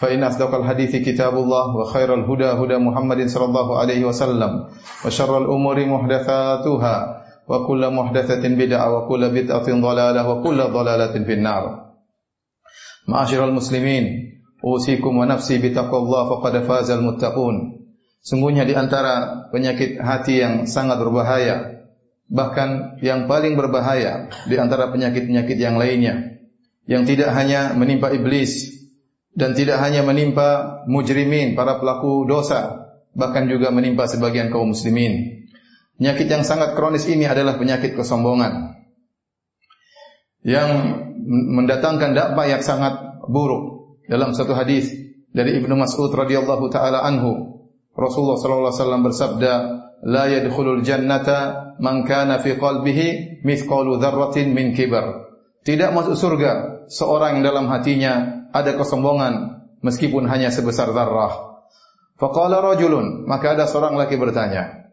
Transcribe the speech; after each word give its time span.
فإن 0.00 0.24
أصدق 0.24 0.54
الحديث 0.54 0.96
كتاب 0.96 1.34
الله 1.36 1.76
وخير 1.76 2.14
الهدى 2.14 2.44
هدى 2.44 2.76
محمد 2.80 3.28
صلى 3.28 3.44
الله 3.44 3.68
عليه 3.78 4.04
وسلم 4.04 4.52
وشر 5.06 5.32
الأمور 5.38 5.76
محدثاتها 5.86 6.96
وكل 7.48 7.82
محدثة 7.90 8.44
بدعة 8.48 8.86
وكل 8.96 9.22
بدعة 9.30 9.68
ضلالة 9.68 10.22
وكل 10.30 10.58
ضلالة 10.62 11.14
في 11.24 11.32
النار 11.32 11.64
معاشر 13.08 13.44
المسلمين 13.44 14.04
أوصيكم 14.64 15.12
ونفسي 15.16 15.58
بتقوى 15.58 15.98
الله 16.00 16.22
فقد 16.30 16.54
فاز 16.64 16.90
المتقون 16.90 17.56
Sungguhnya 18.20 18.68
di 18.68 18.76
antara 18.76 19.48
penyakit 19.48 19.96
hati 19.96 20.44
yang 20.44 20.68
sangat 20.68 21.00
berbahaya 21.00 21.88
Bahkan 22.28 23.00
yang 23.00 23.24
paling 23.24 23.56
berbahaya 23.56 24.28
di 24.44 24.60
antara 24.60 24.92
penyakit-penyakit 24.92 25.56
yang 25.56 25.80
lainnya 25.80 26.36
Yang 26.84 27.16
tidak 27.16 27.32
hanya 27.32 27.72
menimpa 27.72 28.12
iblis 28.12 28.73
dan 29.35 29.51
tidak 29.51 29.83
hanya 29.83 30.01
menimpa 30.01 30.81
mujrimin 30.87 31.59
para 31.59 31.77
pelaku 31.77 32.23
dosa 32.23 32.85
bahkan 33.15 33.47
juga 33.47 33.71
menimpa 33.71 34.07
sebagian 34.07 34.51
kaum 34.51 34.75
muslimin. 34.75 35.47
Penyakit 35.95 36.27
yang 36.27 36.43
sangat 36.43 36.75
kronis 36.75 37.07
ini 37.07 37.23
adalah 37.23 37.55
penyakit 37.55 37.95
kesombongan. 37.95 38.75
Yang 40.43 40.69
mendatangkan 41.55 42.11
dampak 42.11 42.45
yang 42.51 42.61
sangat 42.61 43.23
buruk. 43.31 43.95
Dalam 44.05 44.35
satu 44.35 44.53
hadis 44.53 44.91
dari 45.31 45.57
Ibnu 45.57 45.73
Mas'ud 45.73 46.13
radhiyallahu 46.13 46.69
taala 46.69 47.01
anhu 47.01 47.57
Rasulullah 47.95 48.37
sallallahu 48.37 48.69
alaihi 48.69 48.79
wasallam 48.83 49.03
bersabda 49.07 49.53
la 50.05 50.23
yadkhulul 50.29 50.83
jannata 50.85 51.73
man 51.79 52.03
kana 52.05 52.43
fi 52.43 52.59
qalbihi 52.59 53.41
mithqalu 53.41 53.97
dzarratin 53.97 54.51
min 54.51 54.75
kibar. 54.75 55.31
Tidak 55.65 55.89
masuk 55.95 56.13
surga 56.13 56.51
seorang 56.91 57.41
yang 57.41 57.43
dalam 57.49 57.65
hatinya 57.71 58.44
ada 58.55 58.71
kesombongan 58.79 59.67
meskipun 59.83 60.31
hanya 60.31 60.47
sebesar 60.47 60.95
zarrah. 60.95 61.59
Faqala 62.15 62.63
rajulun, 62.63 63.27
maka 63.27 63.59
ada 63.59 63.67
seorang 63.67 63.99
laki 63.99 64.15
bertanya, 64.15 64.87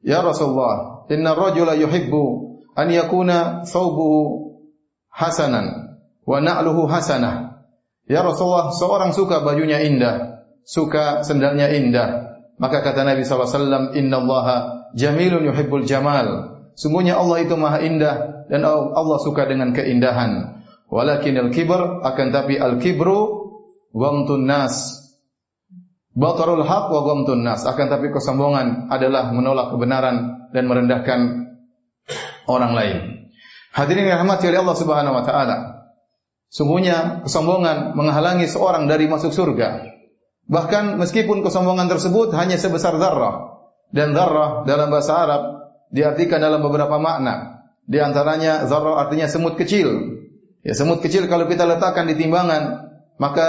"Ya 0.00 0.24
Rasulullah, 0.24 1.04
inna 1.12 1.36
rajula 1.36 1.76
yuhibbu 1.76 2.24
an 2.72 2.88
yakuna 2.88 3.68
thawbuhu 3.68 4.56
hasanan 5.12 6.00
wa 6.24 6.40
na'luhu 6.40 6.88
hasanah." 6.88 7.60
Ya 8.08 8.24
Rasulullah, 8.24 8.72
seorang 8.72 9.12
suka 9.12 9.44
bajunya 9.44 9.84
indah, 9.84 10.48
suka 10.64 11.20
sendalnya 11.22 11.68
indah. 11.68 12.40
Maka 12.56 12.80
kata 12.80 13.04
Nabi 13.04 13.20
wasallam, 13.28 13.92
"Inna 13.92 14.16
Allaha 14.24 14.56
jamilun 14.96 15.44
yuhibbul 15.52 15.84
jamal." 15.84 16.56
Sungguhnya 16.72 17.20
Allah 17.20 17.44
itu 17.44 17.52
maha 17.52 17.84
indah 17.84 18.48
dan 18.48 18.64
Allah 18.64 19.18
suka 19.20 19.44
dengan 19.44 19.76
keindahan. 19.76 20.61
Walakin 20.92 21.40
al-kibr 21.40 22.04
akan 22.04 22.26
tapi 22.28 22.60
al-kibru 22.60 23.48
ghamtun 23.96 24.44
nas. 24.44 25.00
Batarul 26.12 26.68
haq 26.68 26.92
wa 26.92 27.00
ghamtun 27.08 27.40
nas. 27.40 27.64
Akan 27.64 27.88
tapi 27.88 28.12
kesombongan 28.12 28.92
adalah 28.92 29.32
menolak 29.32 29.72
kebenaran 29.72 30.48
dan 30.52 30.68
merendahkan 30.68 31.20
orang 32.44 32.72
lain. 32.76 32.96
Hadirin 33.72 34.04
yang 34.04 34.20
dirahmati 34.20 34.52
oleh 34.52 34.60
Allah 34.60 34.76
Subhanahu 34.76 35.16
wa 35.16 35.24
taala. 35.24 35.56
Sungguhnya 36.52 37.24
kesombongan 37.24 37.96
menghalangi 37.96 38.44
seorang 38.44 38.84
dari 38.84 39.08
masuk 39.08 39.32
surga. 39.32 39.88
Bahkan 40.44 41.00
meskipun 41.00 41.40
kesombongan 41.40 41.88
tersebut 41.88 42.36
hanya 42.36 42.60
sebesar 42.60 43.00
zarrah 43.00 43.64
dan 43.96 44.12
zarrah 44.12 44.68
dalam 44.68 44.92
bahasa 44.92 45.16
Arab 45.16 45.72
diartikan 45.88 46.44
dalam 46.44 46.60
beberapa 46.60 47.00
makna. 47.00 47.64
Di 47.88 47.96
antaranya 47.96 48.68
zarrah 48.68 49.08
artinya 49.08 49.24
semut 49.24 49.56
kecil 49.56 50.20
Ya 50.62 50.78
semut 50.78 51.02
kecil 51.02 51.26
kalau 51.26 51.50
kita 51.50 51.66
letakkan 51.66 52.06
di 52.06 52.14
timbangan 52.14 52.94
maka 53.18 53.46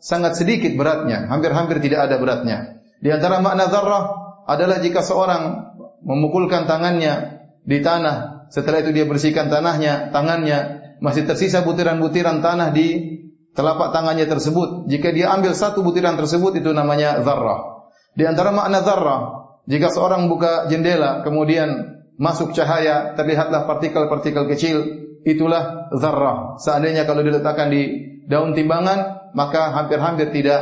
sangat 0.00 0.36
sedikit 0.36 0.76
beratnya, 0.76 1.28
hampir-hampir 1.28 1.80
tidak 1.84 2.08
ada 2.08 2.16
beratnya. 2.16 2.80
Di 3.00 3.08
antara 3.12 3.40
makna 3.40 3.68
zarrah 3.68 4.04
adalah 4.44 4.80
jika 4.80 5.00
seorang 5.04 5.72
memukulkan 6.04 6.64
tangannya 6.64 7.44
di 7.64 7.80
tanah, 7.84 8.48
setelah 8.52 8.84
itu 8.84 8.92
dia 8.92 9.04
bersihkan 9.04 9.52
tanahnya, 9.52 10.12
tangannya 10.12 10.80
masih 11.04 11.24
tersisa 11.28 11.64
butiran-butiran 11.64 12.44
tanah 12.44 12.72
di 12.72 13.20
telapak 13.56 13.92
tangannya 13.92 14.28
tersebut. 14.28 14.88
Jika 14.88 15.12
dia 15.12 15.32
ambil 15.32 15.56
satu 15.56 15.80
butiran 15.80 16.16
tersebut 16.16 16.60
itu 16.60 16.72
namanya 16.72 17.20
zarrah. 17.24 17.88
Di 18.16 18.24
antara 18.28 18.52
makna 18.52 18.84
zarrah, 18.84 19.20
jika 19.64 19.92
seorang 19.92 20.28
buka 20.28 20.68
jendela 20.68 21.24
kemudian 21.24 22.00
masuk 22.20 22.52
cahaya, 22.52 23.16
terlihatlah 23.16 23.64
partikel-partikel 23.64 24.44
kecil 24.52 24.76
itulah 25.26 25.92
zarrah. 25.94 26.56
Seandainya 26.60 27.04
kalau 27.04 27.24
diletakkan 27.24 27.68
di 27.72 27.82
daun 28.26 28.54
timbangan, 28.54 29.30
maka 29.34 29.74
hampir-hampir 29.74 30.30
tidak 30.34 30.60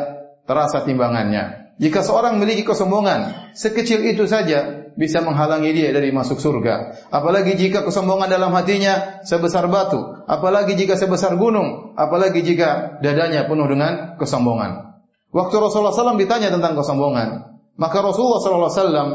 terasa 0.48 0.82
timbangannya. 0.84 1.74
Jika 1.78 2.02
seorang 2.02 2.42
memiliki 2.42 2.66
kesombongan, 2.66 3.54
sekecil 3.54 4.02
itu 4.02 4.26
saja 4.26 4.90
bisa 4.98 5.22
menghalangi 5.22 5.70
dia 5.70 5.94
dari 5.94 6.10
masuk 6.10 6.42
surga. 6.42 7.06
Apalagi 7.14 7.54
jika 7.54 7.86
kesombongan 7.86 8.26
dalam 8.26 8.50
hatinya 8.50 9.22
sebesar 9.22 9.70
batu. 9.70 10.26
Apalagi 10.26 10.74
jika 10.74 10.98
sebesar 10.98 11.38
gunung. 11.38 11.94
Apalagi 11.94 12.42
jika 12.42 12.98
dadanya 12.98 13.46
penuh 13.46 13.70
dengan 13.70 14.18
kesombongan. 14.18 14.98
Waktu 15.30 15.54
Rasulullah 15.54 15.94
SAW 15.94 16.18
ditanya 16.18 16.50
tentang 16.50 16.74
kesombongan. 16.74 17.46
Maka 17.78 17.98
Rasulullah 18.02 18.42
SAW 18.42 19.06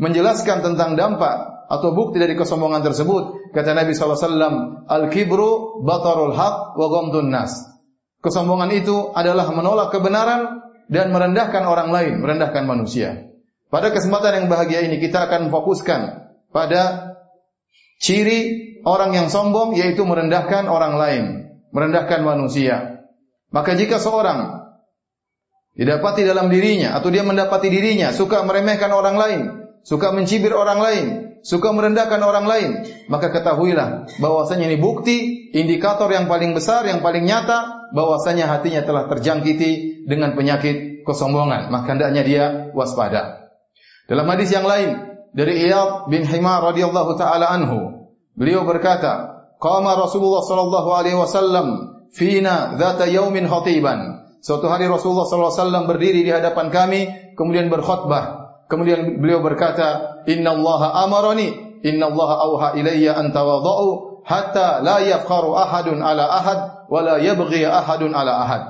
menjelaskan 0.00 0.64
tentang 0.64 0.96
dampak 0.96 1.68
atau 1.68 1.92
bukti 1.92 2.16
dari 2.16 2.32
kesombongan 2.32 2.80
tersebut 2.80 3.45
kata 3.56 3.72
Nabi 3.72 3.96
SAW 3.96 4.84
al-kibru 4.84 5.80
batarul 5.80 6.36
haq 6.36 6.76
wa 6.76 6.86
ghamdun 6.92 7.32
nas. 7.32 7.56
Kesombongan 8.20 8.68
itu 8.76 9.16
adalah 9.16 9.48
menolak 9.48 9.88
kebenaran 9.96 10.60
dan 10.92 11.08
merendahkan 11.08 11.64
orang 11.64 11.88
lain 11.88 12.20
merendahkan 12.20 12.68
manusia. 12.68 13.32
Pada 13.72 13.90
kesempatan 13.90 14.44
yang 14.44 14.46
bahagia 14.52 14.84
ini 14.84 15.00
kita 15.00 15.24
akan 15.24 15.48
fokuskan 15.48 16.00
pada 16.52 17.16
ciri 17.96 18.76
orang 18.84 19.16
yang 19.16 19.28
sombong 19.32 19.72
yaitu 19.74 20.04
merendahkan 20.04 20.68
orang 20.68 21.00
lain 21.00 21.24
merendahkan 21.72 22.20
manusia. 22.22 23.02
Maka 23.50 23.72
jika 23.72 23.96
seorang 23.96 24.68
didapati 25.76 26.28
dalam 26.28 26.52
dirinya 26.52 26.92
atau 26.92 27.08
dia 27.08 27.24
mendapati 27.24 27.72
dirinya 27.72 28.12
suka 28.12 28.44
meremehkan 28.44 28.92
orang 28.92 29.16
lain 29.16 29.40
suka 29.84 30.10
mencibir 30.10 30.50
orang 30.56 30.80
lain 30.80 31.06
suka 31.46 31.70
merendahkan 31.70 32.18
orang 32.18 32.46
lain, 32.50 32.70
maka 33.06 33.30
ketahuilah 33.30 34.10
bahwasanya 34.18 34.66
ini 34.66 34.82
bukti 34.82 35.46
indikator 35.54 36.10
yang 36.10 36.26
paling 36.26 36.58
besar 36.58 36.82
yang 36.90 37.06
paling 37.06 37.22
nyata 37.22 37.86
bahwasanya 37.94 38.50
hatinya 38.50 38.82
telah 38.82 39.06
terjangkiti 39.06 40.02
dengan 40.10 40.34
penyakit 40.34 41.06
kesombongan, 41.06 41.70
maka 41.70 41.94
hendaknya 41.94 42.22
dia 42.26 42.44
waspada. 42.74 43.54
Dalam 44.10 44.26
hadis 44.26 44.50
yang 44.50 44.66
lain 44.66 45.22
dari 45.30 45.70
Iyad 45.70 46.10
bin 46.10 46.26
Himar 46.26 46.66
radhiyallahu 46.74 47.14
taala 47.14 47.46
anhu, 47.54 48.10
beliau 48.34 48.66
berkata, 48.66 49.46
"Qama 49.62 49.94
Rasulullah 49.94 50.42
sallallahu 50.42 50.90
alaihi 50.98 51.14
wasallam 51.14 51.66
fina 52.10 52.74
dzata 52.74 53.06
yaumin 53.06 53.46
khatiban." 53.46 54.26
Suatu 54.42 54.66
hari 54.66 54.90
Rasulullah 54.90 55.26
sallallahu 55.30 55.50
alaihi 55.54 55.62
wasallam 55.62 55.84
berdiri 55.86 56.20
di 56.26 56.30
hadapan 56.34 56.74
kami 56.74 57.00
kemudian 57.38 57.70
berkhutbah 57.70 58.35
Kemudian 58.66 59.22
beliau 59.22 59.42
berkata, 59.42 60.22
Inna 60.26 60.54
Allah 60.54 61.06
amarani, 61.06 61.80
Inna 61.86 62.10
Allah 62.10 62.30
awha 62.42 62.68
ilayya 62.74 63.14
an 63.14 63.30
tawadau, 63.30 64.22
hatta 64.26 64.82
la 64.82 64.98
yafkharu 65.06 65.54
ahadun 65.54 66.02
ala 66.02 66.26
ahad, 66.26 66.90
wa 66.90 66.98
la 66.98 67.16
yabghi 67.22 67.62
ahadun 67.62 68.10
ala 68.10 68.42
ahad. 68.42 68.62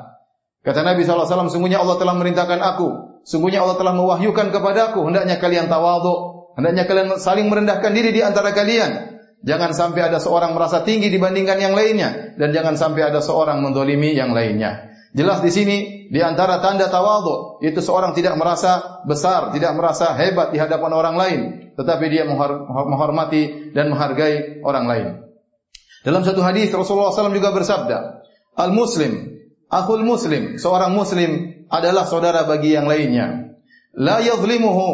Kata 0.61 0.85
Nabi 0.85 1.07
SAW, 1.07 1.49
sungguhnya 1.49 1.81
Allah 1.81 1.97
telah 1.97 2.13
merintahkan 2.13 2.61
aku, 2.61 2.89
sungguhnya 3.25 3.65
Allah 3.65 3.81
telah 3.81 3.95
mewahyukan 3.97 4.53
kepadaku, 4.53 5.01
hendaknya 5.09 5.41
kalian 5.41 5.71
tawadhu, 5.71 6.53
hendaknya 6.61 6.85
kalian 6.85 7.09
saling 7.17 7.49
merendahkan 7.49 7.95
diri 7.95 8.13
di 8.13 8.21
antara 8.21 8.53
kalian. 8.53 9.17
Jangan 9.47 9.71
sampai 9.73 10.11
ada 10.11 10.19
seorang 10.19 10.59
merasa 10.59 10.83
tinggi 10.83 11.07
dibandingkan 11.07 11.57
yang 11.57 11.73
lainnya, 11.73 12.35
dan 12.35 12.51
jangan 12.51 12.75
sampai 12.75 13.15
ada 13.15 13.23
seorang 13.23 13.63
mendolimi 13.63 14.13
yang 14.13 14.35
lainnya. 14.35 14.96
Jelas 15.17 15.41
di 15.41 15.49
sini 15.49 15.77
di 16.13 16.21
antara 16.21 16.61
tanda 16.61 16.93
tawadhu 16.93 17.65
itu 17.65 17.81
seorang 17.81 18.13
tidak 18.13 18.37
merasa 18.37 19.01
besar, 19.09 19.49
tidak 19.57 19.73
merasa 19.73 20.13
hebat 20.13 20.53
di 20.53 20.61
hadapan 20.61 20.93
orang 20.93 21.17
lain, 21.17 21.41
tetapi 21.73 22.05
dia 22.13 22.29
menghormati 22.29 23.73
dan 23.73 23.89
menghargai 23.89 24.61
orang 24.61 24.85
lain. 24.85 25.07
Dalam 26.05 26.21
satu 26.21 26.45
hadis 26.45 26.69
Rasulullah 26.69 27.17
SAW 27.17 27.33
juga 27.33 27.51
bersabda, 27.51 28.29
Al 28.61 28.71
Muslim, 28.77 29.41
akul 29.73 30.05
Muslim, 30.05 30.61
seorang 30.61 30.93
Muslim 30.93 31.65
adalah 31.73 32.05
saudara 32.05 32.45
bagi 32.45 32.77
yang 32.77 32.85
lainnya. 32.85 33.57
La 33.97 34.21
yadhlimuhu 34.21 34.89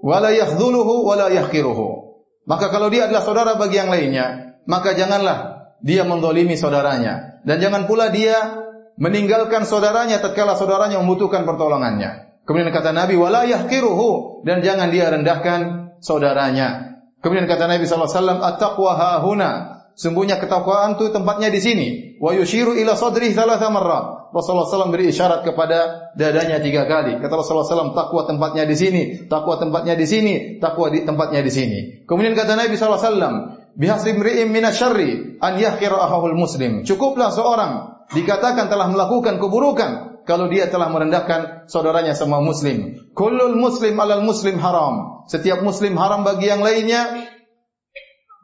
wala 0.00 0.32
yakhdhuluhu 0.32 1.04
wala 1.04 1.28
yahqiruhu. 1.30 2.16
Maka 2.48 2.72
kalau 2.72 2.88
dia 2.88 3.12
adalah 3.12 3.22
saudara 3.22 3.52
bagi 3.60 3.76
yang 3.76 3.92
lainnya, 3.92 4.56
maka 4.64 4.96
janganlah 4.96 5.68
dia 5.84 6.02
mendolimi 6.08 6.56
saudaranya. 6.56 7.44
Dan 7.46 7.62
jangan 7.62 7.84
pula 7.86 8.10
dia 8.10 8.65
meninggalkan 8.96 9.68
saudaranya 9.68 10.20
tatkala 10.20 10.56
saudaranya 10.56 11.00
membutuhkan 11.00 11.44
pertolongannya. 11.44 12.26
Kemudian 12.46 12.70
kata 12.70 12.94
Nabi, 12.94 13.18
wala 13.18 13.42
yahqiruhu. 13.44 14.42
Dan 14.46 14.62
jangan 14.62 14.88
dia 14.94 15.10
rendahkan 15.10 15.92
saudaranya. 15.98 16.98
Kemudian 17.18 17.50
kata 17.50 17.66
Nabi 17.66 17.84
SAW, 17.84 18.38
at-taqwa 18.38 18.92
hahuna. 18.94 19.52
Sungguhnya 19.96 20.36
ketakwaan 20.38 21.00
itu 21.00 21.10
tempatnya 21.10 21.48
di 21.50 21.58
sini. 21.58 21.86
Wa 22.20 22.36
yushiru 22.36 22.76
ila 22.76 22.94
sadrih 22.94 23.32
thalatha 23.34 23.72
marrat. 23.72 24.30
Rasulullah 24.30 24.68
SAW 24.68 24.92
beri 24.92 25.08
isyarat 25.08 25.42
kepada 25.42 26.12
dadanya 26.14 26.60
tiga 26.60 26.84
kali. 26.84 27.16
Kata 27.18 27.32
Rasulullah 27.34 27.64
SAW, 27.64 27.96
takwa 27.96 28.28
tempatnya 28.28 28.68
di 28.68 28.76
sini, 28.76 29.02
takwa 29.26 29.56
tempatnya 29.56 29.96
di 29.96 30.06
sini, 30.06 30.34
takwa 30.60 30.92
di 30.92 31.02
tempatnya 31.02 31.40
di 31.40 31.50
sini. 31.50 31.78
Kemudian 32.04 32.36
kata 32.36 32.60
Nabi 32.60 32.76
SAW, 32.76 33.74
bihasib 33.74 34.20
mri'im 34.20 34.52
minasyarri 34.52 35.40
an 35.40 35.56
yahkira 35.56 35.96
ahahul 35.96 36.36
muslim. 36.36 36.84
Cukuplah 36.84 37.32
seorang 37.32 37.95
dikatakan 38.14 38.70
telah 38.70 38.90
melakukan 38.92 39.40
keburukan 39.40 40.22
kalau 40.26 40.50
dia 40.50 40.66
telah 40.66 40.90
merendahkan 40.90 41.70
saudaranya 41.70 42.12
sama 42.12 42.42
muslim. 42.42 42.98
Kullul 43.14 43.54
muslim 43.54 43.94
alal 43.96 44.26
muslim 44.26 44.58
haram. 44.58 45.24
Setiap 45.30 45.62
muslim 45.62 45.94
haram 45.94 46.26
bagi 46.26 46.50
yang 46.50 46.60
lainnya. 46.60 47.30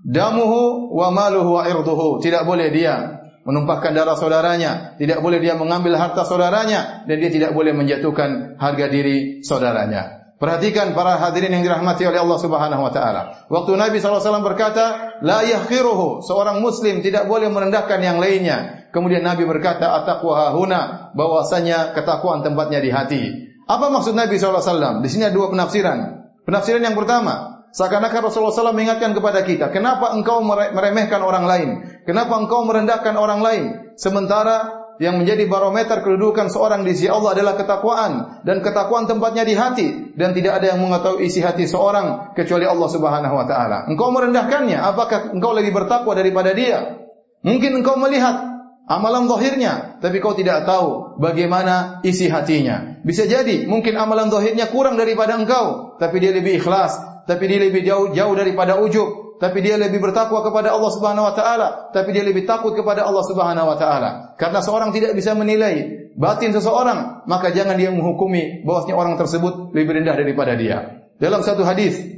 Damuhu 0.03 0.95
wa 0.95 1.11
maluhu 1.11 1.59
wa 1.59 1.67
irduhu. 1.67 2.23
Tidak 2.23 2.47
boleh 2.47 2.71
dia 2.71 3.23
menumpahkan 3.43 3.91
darah 3.91 4.15
saudaranya, 4.15 4.95
tidak 5.03 5.19
boleh 5.19 5.43
dia 5.43 5.59
mengambil 5.59 5.99
harta 5.99 6.23
saudaranya 6.23 7.03
dan 7.11 7.17
dia 7.19 7.31
tidak 7.31 7.51
boleh 7.51 7.75
menjatuhkan 7.75 8.55
harga 8.59 8.87
diri 8.87 9.43
saudaranya. 9.43 10.23
Perhatikan 10.39 10.91
para 10.91 11.23
hadirin 11.23 11.55
yang 11.55 11.63
dirahmati 11.63 12.03
oleh 12.03 12.19
Allah 12.19 12.39
Subhanahu 12.43 12.83
wa 12.83 12.91
taala. 12.91 13.47
Waktu 13.47 13.79
Nabi 13.79 14.03
SAW 14.03 14.43
berkata, 14.43 15.15
"La 15.23 15.47
yahqiruhu," 15.47 16.19
seorang 16.27 16.59
muslim 16.59 16.99
tidak 16.99 17.31
boleh 17.31 17.47
merendahkan 17.47 18.03
yang 18.03 18.19
lainnya. 18.19 18.82
Kemudian 18.93 19.25
Nabi 19.25 19.49
berkata, 19.49 19.89
"At-taqwa 19.99 20.53
huna," 20.53 21.13
bahwasanya 21.17 21.97
ketakwaan 21.97 22.45
tempatnya 22.45 22.79
di 22.85 22.91
hati. 22.93 23.23
Apa 23.65 23.89
maksud 23.89 24.13
Nabi 24.13 24.37
SAW? 24.37 25.01
Di 25.01 25.09
sini 25.09 25.27
ada 25.27 25.35
dua 25.35 25.49
penafsiran. 25.49 26.29
Penafsiran 26.45 26.85
yang 26.85 26.95
pertama, 26.99 27.53
Seakan-akan 27.73 28.29
Rasulullah 28.29 28.53
SAW 28.53 28.77
mengingatkan 28.77 29.17
kepada 29.17 29.49
kita, 29.49 29.73
kenapa 29.73 30.13
engkau 30.13 30.45
meremehkan 30.45 31.25
orang 31.25 31.49
lain? 31.49 31.69
Kenapa 32.05 32.37
engkau 32.37 32.69
merendahkan 32.69 33.17
orang 33.17 33.41
lain? 33.41 33.97
Sementara 33.97 34.85
yang 35.01 35.17
menjadi 35.17 35.49
barometer 35.49 36.05
kedudukan 36.05 36.53
seorang 36.53 36.85
di 36.85 36.93
sisi 36.93 37.09
Allah 37.09 37.33
adalah 37.33 37.57
ketakwaan 37.57 38.45
dan 38.45 38.61
ketakwaan 38.61 39.09
tempatnya 39.09 39.49
di 39.49 39.57
hati 39.57 39.89
dan 40.21 40.37
tidak 40.37 40.61
ada 40.61 40.77
yang 40.77 40.85
mengetahui 40.85 41.25
isi 41.25 41.41
hati 41.41 41.65
seorang 41.65 42.37
kecuali 42.37 42.69
Allah 42.69 42.89
Subhanahu 42.93 43.35
wa 43.41 43.49
taala. 43.49 43.89
Engkau 43.89 44.13
merendahkannya, 44.13 44.77
apakah 44.77 45.33
engkau 45.33 45.57
lebih 45.57 45.73
bertakwa 45.73 46.13
daripada 46.13 46.53
dia? 46.53 47.09
Mungkin 47.41 47.81
engkau 47.81 47.97
melihat 47.97 48.52
amalan 48.87 49.31
zahirnya 49.31 49.99
tapi 50.03 50.19
kau 50.19 50.35
tidak 50.35 50.67
tahu 50.67 51.19
bagaimana 51.23 52.03
isi 52.07 52.27
hatinya. 52.27 53.03
Bisa 53.03 53.27
jadi 53.27 53.67
mungkin 53.67 53.95
amalan 53.99 54.31
zahirnya 54.31 54.71
kurang 54.71 54.99
daripada 54.99 55.39
engkau 55.39 55.99
tapi 55.99 56.19
dia 56.19 56.35
lebih 56.35 56.59
ikhlas, 56.63 56.99
tapi 57.27 57.47
dia 57.47 57.63
lebih 57.63 57.87
jauh 57.87 58.11
jauh 58.11 58.35
daripada 58.35 58.79
ujub, 58.83 59.39
tapi 59.39 59.63
dia 59.63 59.79
lebih 59.79 60.03
bertakwa 60.03 60.43
kepada 60.43 60.75
Allah 60.75 60.91
Subhanahu 60.91 61.27
wa 61.27 61.35
taala, 61.35 61.69
tapi 61.95 62.15
dia 62.15 62.27
lebih 62.27 62.47
takut 62.47 62.75
kepada 62.75 63.07
Allah 63.07 63.25
Subhanahu 63.27 63.67
wa 63.71 63.77
taala. 63.79 64.11
Karena 64.39 64.63
seorang 64.63 64.91
tidak 64.91 65.15
bisa 65.15 65.35
menilai 65.35 66.11
batin 66.19 66.51
seseorang, 66.55 67.27
maka 67.27 67.51
jangan 67.55 67.79
dia 67.79 67.91
menghukumi 67.91 68.67
bahwasanya 68.67 68.95
orang 68.99 69.15
tersebut 69.19 69.75
lebih 69.75 70.03
rendah 70.03 70.15
daripada 70.19 70.55
dia. 70.59 71.07
Dalam 71.23 71.43
satu 71.47 71.63
hadis 71.63 72.13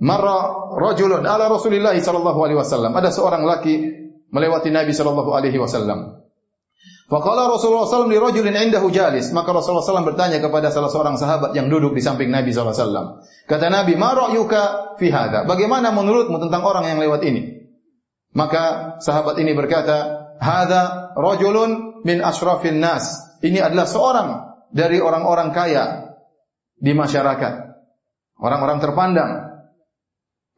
Marra 0.00 0.72
rajulun 0.80 1.28
ala 1.28 1.52
Rasulillah 1.52 1.92
sallallahu 1.92 2.40
alaihi 2.40 2.56
wasallam. 2.56 2.96
Ada 2.96 3.12
seorang 3.12 3.44
laki 3.44 3.99
melewati 4.30 4.70
Nabi 4.70 4.94
sallallahu 4.94 5.30
alaihi 5.34 5.58
wasallam. 5.58 6.20
Faqala 7.10 7.50
Rasulullah 7.50 7.90
SAW 7.90 8.06
li 8.06 8.22
rajulin 8.22 8.54
indahu 8.54 8.86
jalis. 8.94 9.34
Maka 9.34 9.50
Rasulullah 9.50 9.82
SAW 9.82 10.06
bertanya 10.06 10.38
kepada 10.38 10.70
salah 10.70 10.94
seorang 10.94 11.18
sahabat 11.18 11.58
yang 11.58 11.66
duduk 11.66 11.98
di 11.98 11.98
samping 11.98 12.30
Nabi 12.30 12.54
SAW. 12.54 13.26
Kata 13.50 13.66
Nabi, 13.66 13.98
ma 13.98 14.14
ra'yuka 14.14 14.94
fi 14.94 15.10
hadha? 15.10 15.42
Bagaimana 15.42 15.90
menurutmu 15.90 16.38
tentang 16.38 16.62
orang 16.62 16.86
yang 16.86 17.02
lewat 17.02 17.26
ini? 17.26 17.66
Maka 18.30 18.96
sahabat 19.02 19.42
ini 19.42 19.58
berkata, 19.58 20.30
hadha 20.38 21.10
rajulun 21.18 22.06
min 22.06 22.22
ashrafin 22.22 22.78
nas. 22.78 23.34
Ini 23.42 23.58
adalah 23.58 23.90
seorang 23.90 24.28
dari 24.70 25.02
orang-orang 25.02 25.50
kaya 25.50 26.14
di 26.78 26.94
masyarakat. 26.94 27.54
Orang-orang 28.38 28.78
terpandang. 28.78 29.32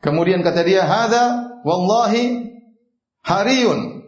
Kemudian 0.05 0.45
kata 0.45 0.61
dia, 0.69 0.85
hadha 0.85 1.57
wallahi 1.65 2.52
hariyun 3.25 4.03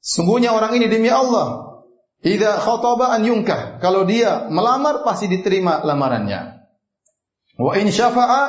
Sungguhnya 0.00 0.56
orang 0.56 0.80
ini 0.80 0.88
demi 0.88 1.12
Allah. 1.12 1.76
Idza 2.24 2.56
khataba 2.60 3.12
an 3.12 3.24
yunkah. 3.24 3.80
Kalau 3.80 4.08
dia 4.08 4.48
melamar 4.48 5.04
pasti 5.04 5.28
diterima 5.28 5.84
lamarannya. 5.84 6.60
Wa 7.60 7.72
in 7.76 7.92
syafa'a 7.92 8.42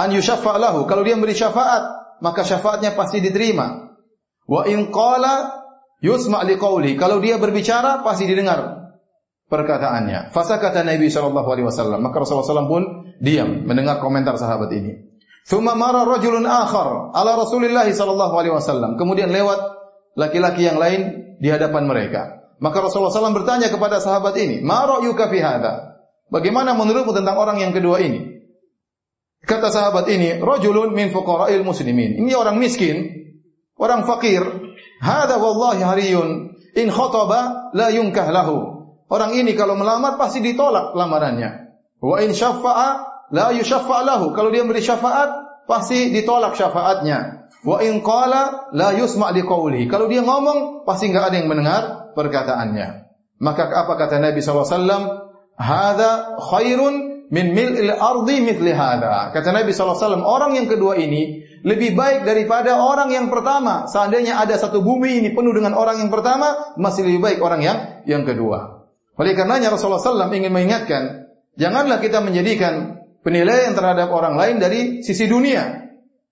an 0.00 0.08
yushaffa 0.12 0.56
lahu. 0.56 0.88
Kalau 0.88 1.04
dia 1.04 1.16
beri 1.20 1.36
syafaat, 1.36 2.16
maka 2.24 2.44
syafaatnya 2.44 2.96
pasti 2.96 3.20
diterima. 3.20 3.92
Wa 4.48 4.64
in 4.68 4.88
qala 4.88 5.64
yusma' 6.00 6.44
liqauli. 6.48 6.96
Kalau 6.96 7.20
dia 7.20 7.36
berbicara 7.36 8.00
pasti 8.00 8.24
didengar 8.24 8.92
perkataannya. 9.52 10.32
Fasa 10.32 10.56
kata 10.56 10.80
Nabi 10.84 11.12
sallallahu 11.12 11.48
alaihi 11.48 11.68
wasallam. 11.68 12.00
Maka 12.00 12.24
Rasulullah 12.24 12.64
SAW 12.64 12.72
pun 12.72 12.82
diam 13.20 13.68
mendengar 13.68 14.00
komentar 14.00 14.40
sahabat 14.40 14.72
ini. 14.72 15.09
Thumma 15.48 15.74
mara 15.74 16.04
rajulun 16.04 16.44
akhar 16.44 17.14
ala 17.16 17.32
Rasulillah 17.38 17.86
sallallahu 17.88 18.34
alaihi 18.36 18.54
wasallam. 18.54 19.00
Kemudian 19.00 19.32
lewat 19.32 19.58
laki-laki 20.18 20.66
yang 20.66 20.76
lain 20.76 21.34
di 21.40 21.48
hadapan 21.48 21.88
mereka. 21.88 22.40
Maka 22.60 22.84
Rasulullah 22.84 23.08
SAW 23.08 23.32
bertanya 23.32 23.72
kepada 23.72 24.04
sahabat 24.04 24.36
ini, 24.36 24.60
"Ma 24.60 24.84
ra'yuka 24.84 25.32
fi 25.32 25.40
hadha?" 25.40 25.96
Bagaimana 26.28 26.76
menurutmu 26.76 27.16
tentang 27.16 27.40
orang 27.40 27.58
yang 27.58 27.72
kedua 27.72 28.04
ini? 28.04 28.44
Kata 29.40 29.72
sahabat 29.72 30.06
ini, 30.12 30.38
"Rajulun 30.38 30.92
min 30.92 31.08
fuqara'il 31.08 31.64
muslimin." 31.64 32.20
Ini 32.20 32.36
orang 32.36 32.60
miskin, 32.60 33.08
orang 33.80 34.04
fakir. 34.04 34.44
"Hadha 35.00 35.40
wallahi 35.40 35.80
hariyun 35.80 36.28
in 36.76 36.92
khataba 36.92 37.72
la 37.72 37.88
yunkah 37.88 38.28
lahu." 38.28 38.56
Orang 39.10 39.34
ini 39.34 39.58
kalau 39.58 39.74
melamar 39.74 40.20
pasti 40.20 40.38
ditolak 40.44 40.94
lamarannya. 40.94 41.80
Wa 41.98 42.22
in 42.22 42.30
syaffa'a 42.36 42.88
la 43.30 43.54
yushaffa' 43.54 44.00
lahu. 44.06 44.34
Kalau 44.34 44.50
dia 44.50 44.66
beri 44.66 44.82
syafaat, 44.82 45.64
pasti 45.70 46.10
ditolak 46.10 46.58
syafaatnya. 46.58 47.50
Wa 47.62 47.78
in 47.84 48.02
qala 48.02 48.72
la 48.74 48.94
yusma' 48.96 49.30
li 49.30 49.42
qawlihi. 49.46 49.84
Kalau 49.86 50.10
dia 50.10 50.24
ngomong 50.24 50.82
pasti 50.88 51.10
enggak 51.10 51.32
ada 51.32 51.36
yang 51.38 51.48
mendengar 51.48 52.12
perkataannya. 52.14 53.10
Maka 53.40 53.62
apa 53.72 53.94
kata 53.96 54.20
Nabi 54.20 54.40
wasallam? 54.44 55.02
Hadza 55.60 56.40
khairun 56.40 57.28
min 57.28 57.46
mil'il 57.52 57.92
ardi 57.92 58.40
mithli 58.40 58.72
hadza. 58.72 59.32
Kata 59.32 59.52
Nabi 59.52 59.72
wasallam, 59.72 60.24
orang 60.24 60.56
yang 60.56 60.66
kedua 60.68 60.96
ini 60.96 61.44
lebih 61.60 61.92
baik 61.92 62.24
daripada 62.24 62.80
orang 62.80 63.12
yang 63.12 63.28
pertama. 63.28 63.84
Seandainya 63.88 64.40
ada 64.40 64.56
satu 64.56 64.80
bumi 64.80 65.20
ini 65.20 65.28
penuh 65.36 65.52
dengan 65.52 65.76
orang 65.76 66.00
yang 66.00 66.08
pertama, 66.08 66.76
masih 66.80 67.04
lebih 67.04 67.20
baik 67.20 67.38
orang 67.44 67.60
yang 67.60 67.78
yang 68.08 68.24
kedua. 68.24 68.88
Oleh 69.20 69.36
karenanya 69.36 69.68
Rasulullah 69.68 70.00
SAW 70.00 70.32
ingin 70.32 70.48
mengingatkan, 70.48 71.28
janganlah 71.60 72.00
kita 72.00 72.24
menjadikan 72.24 72.99
penilaian 73.24 73.72
terhadap 73.72 74.12
orang 74.12 74.36
lain 74.36 74.56
dari 74.60 74.80
sisi 75.04 75.28
dunia. 75.28 75.88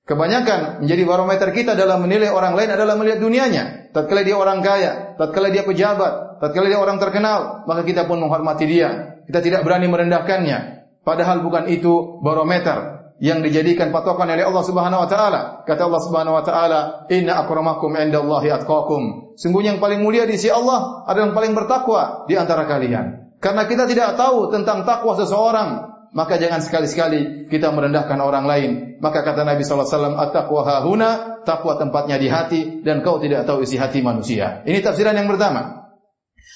Kebanyakan 0.09 0.81
menjadi 0.81 1.03
barometer 1.05 1.49
kita 1.53 1.77
dalam 1.77 2.01
menilai 2.01 2.33
orang 2.33 2.57
lain 2.57 2.73
adalah 2.73 2.97
melihat 2.97 3.21
dunianya. 3.21 3.93
Tatkala 3.93 4.25
dia 4.25 4.41
orang 4.41 4.65
kaya, 4.65 5.21
tatkala 5.21 5.53
dia 5.53 5.69
pejabat, 5.69 6.41
tatkala 6.41 6.73
dia 6.73 6.81
orang 6.81 6.97
terkenal, 6.97 7.69
maka 7.69 7.85
kita 7.85 8.09
pun 8.09 8.17
menghormati 8.17 8.65
dia. 8.65 9.21
Kita 9.29 9.45
tidak 9.45 9.69
berani 9.69 9.85
merendahkannya. 9.85 10.59
Padahal 11.05 11.45
bukan 11.45 11.69
itu 11.69 12.25
barometer 12.25 12.99
yang 13.19 13.43
dijadikan 13.43 13.91
patokan 13.91 14.31
oleh 14.31 14.47
Allah 14.47 14.65
Subhanahu 14.65 15.05
wa 15.05 15.09
taala. 15.11 15.41
Kata 15.67 15.91
Allah 15.91 16.03
Subhanahu 16.03 16.35
wa 16.39 16.45
taala, 16.47 16.81
"Inna 17.11 17.45
akramakum 17.45 17.93
indallahi 17.93 18.49
atqakum." 18.49 19.35
Sungguhnya 19.37 19.77
yang 19.77 19.83
paling 19.83 20.01
mulia 20.01 20.25
di 20.25 20.41
sisi 20.41 20.49
Allah 20.49 21.05
adalah 21.05 21.31
yang 21.31 21.37
paling 21.37 21.53
bertakwa 21.53 22.25
di 22.31 22.39
antara 22.39 22.65
kalian. 22.65 23.37
Karena 23.39 23.67
kita 23.69 23.87
tidak 23.87 24.17
tahu 24.19 24.51
tentang 24.51 24.83
takwa 24.89 25.15
seseorang, 25.15 25.69
maka 26.13 26.41
jangan 26.41 26.65
sekali-sekali 26.65 27.51
kita 27.53 27.69
merendahkan 27.69 28.17
orang 28.21 28.45
lain. 28.49 28.71
Maka 28.99 29.23
kata 29.23 29.45
Nabi 29.45 29.63
sallallahu 29.63 29.87
alaihi 29.87 29.97
wasallam, 29.97 30.17
"At-taqwa 30.17 30.61
hahuna," 30.65 31.09
takwa 31.45 31.77
tempatnya 31.77 32.17
di 32.17 32.29
hati 32.29 32.61
dan 32.83 33.05
kau 33.05 33.21
tidak 33.21 33.45
tahu 33.45 33.65
isi 33.65 33.77
hati 33.77 34.01
manusia. 34.01 34.65
Ini 34.65 34.81
tafsiran 34.81 35.15
yang 35.17 35.29
pertama. 35.29 35.93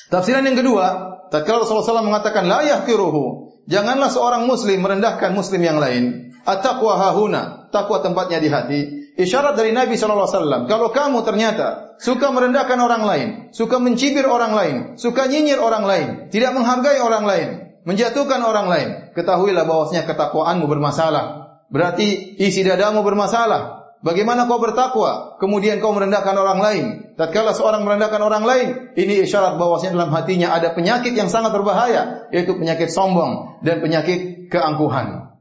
Tafsiran 0.08 0.44
yang 0.44 0.56
kedua, 0.56 0.84
tatkala 1.32 1.64
Rasulullah 1.64 2.04
SAW 2.04 2.08
mengatakan 2.08 2.44
la 2.44 2.60
yahqiruhu, 2.64 3.22
janganlah 3.68 4.12
seorang 4.12 4.44
muslim 4.44 4.84
merendahkan 4.84 5.32
muslim 5.32 5.60
yang 5.64 5.80
lain. 5.80 6.34
At-taqwa 6.42 6.98
hahuna, 6.98 7.70
takwa 7.70 8.02
tempatnya 8.02 8.42
di 8.42 8.48
hati. 8.50 8.80
Isyarat 9.12 9.60
dari 9.60 9.76
Nabi 9.76 10.00
sallallahu 10.00 10.24
alaihi 10.24 10.36
wasallam, 10.40 10.62
kalau 10.72 10.88
kamu 10.88 11.18
ternyata 11.22 11.92
suka 12.00 12.32
merendahkan 12.32 12.80
orang 12.80 13.02
lain, 13.04 13.28
suka 13.52 13.76
mencibir 13.76 14.24
orang 14.24 14.56
lain, 14.56 14.76
suka 14.96 15.28
nyinyir 15.28 15.60
orang 15.60 15.84
lain, 15.84 16.08
tidak 16.32 16.56
menghargai 16.56 16.96
orang 16.98 17.24
lain, 17.28 17.48
menjatuhkan 17.82 18.40
orang 18.42 18.66
lain, 18.70 18.88
ketahuilah 19.14 19.66
bahwasanya 19.66 20.06
ketakwaanmu 20.06 20.66
bermasalah. 20.70 21.58
Berarti 21.72 22.36
isi 22.38 22.62
dadamu 22.62 23.00
bermasalah. 23.02 23.82
Bagaimana 24.02 24.50
kau 24.50 24.58
bertakwa, 24.58 25.38
kemudian 25.38 25.78
kau 25.78 25.94
merendahkan 25.94 26.34
orang 26.34 26.58
lain. 26.58 26.84
Tatkala 27.14 27.54
seorang 27.54 27.86
merendahkan 27.86 28.18
orang 28.18 28.42
lain, 28.42 28.68
ini 28.98 29.22
isyarat 29.22 29.54
bahwasanya 29.62 29.94
dalam 29.94 30.10
hatinya 30.10 30.58
ada 30.58 30.74
penyakit 30.74 31.14
yang 31.14 31.30
sangat 31.30 31.54
berbahaya, 31.54 32.26
yaitu 32.34 32.58
penyakit 32.58 32.90
sombong 32.90 33.62
dan 33.62 33.78
penyakit 33.78 34.50
keangkuhan. 34.50 35.38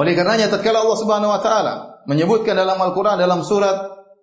Oleh 0.00 0.12
karenanya 0.16 0.48
tatkala 0.48 0.88
Allah 0.88 0.98
Subhanahu 0.98 1.32
wa 1.36 1.40
taala 1.44 1.74
menyebutkan 2.08 2.56
dalam 2.56 2.80
Al-Qur'an 2.80 3.20
dalam 3.20 3.44
surat 3.44 3.76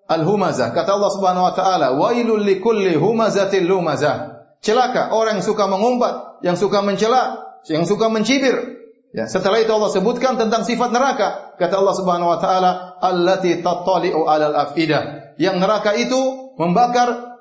Al-Humazah, 0.10 0.74
kata 0.74 0.98
Allah 0.98 1.12
Subhanahu 1.14 1.46
wa 1.46 1.54
taala, 1.54 1.88
"Wailul 1.94 2.42
likulli 2.42 2.98
humazatil 2.98 3.70
lumazah." 3.70 4.33
Celaka 4.64 5.12
orang 5.12 5.44
yang 5.44 5.46
suka 5.46 5.68
mengumpat, 5.68 6.40
yang 6.40 6.56
suka 6.56 6.80
mencela, 6.80 7.52
yang 7.68 7.84
suka 7.84 8.08
mencibir, 8.08 8.84
Ya, 9.14 9.30
setelah 9.30 9.62
itu 9.62 9.70
Allah 9.70 9.94
sebutkan 9.94 10.42
tentang 10.42 10.66
sifat 10.66 10.90
neraka. 10.90 11.54
Kata 11.62 11.78
Allah 11.78 11.94
Subhanahu 11.94 12.34
wa 12.34 12.40
taala, 12.42 12.98
"Allati 12.98 13.62
tattali'u 13.62 14.26
'alal 14.26 14.58
afidah." 14.58 15.38
Yang 15.38 15.56
neraka 15.62 15.94
itu 15.94 16.18
membakar 16.58 17.38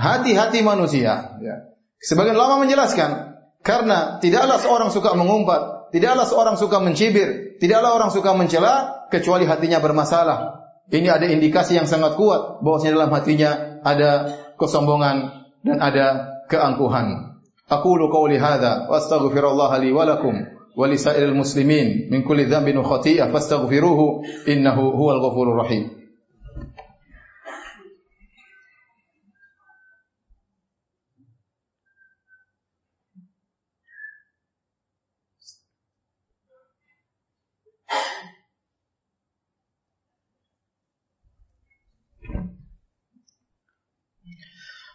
hati-hati 0.00 0.64
manusia, 0.64 1.36
ya. 1.44 1.76
Sebagian 2.00 2.40
lama 2.40 2.64
menjelaskan, 2.64 3.36
karena 3.60 4.16
tidaklah 4.24 4.56
seorang 4.56 4.88
suka 4.88 5.12
mengumpat, 5.12 5.92
tidaklah 5.92 6.24
seorang 6.24 6.56
suka 6.56 6.80
mencibir, 6.80 7.60
tidaklah 7.60 8.00
orang 8.00 8.08
suka 8.08 8.32
mencela 8.32 9.04
kecuali 9.12 9.44
hatinya 9.44 9.76
bermasalah. 9.76 10.64
Ini 10.88 11.20
ada 11.20 11.28
indikasi 11.28 11.76
yang 11.76 11.84
sangat 11.84 12.16
kuat 12.16 12.64
bahwasanya 12.64 12.96
dalam 12.96 13.12
hatinya 13.12 13.50
ada 13.84 14.10
kesombongan 14.56 15.44
dan 15.68 15.76
ada 15.84 16.06
keangkuhan. 16.49 17.37
Aku 17.69 17.97
lu 17.97 18.11
qauli 18.13 18.37
hadza 18.37 18.85
wa 18.89 18.97
astaghfirullah 18.97 19.79
li 19.81 19.91
wa 19.91 20.05
lakum. 20.05 20.55
ولسائر 20.75 21.31
المسلمين 21.31 22.11
من 22.11 22.27
كل 22.27 22.51
ذنب 22.51 22.77
وخطيئة 22.77 23.31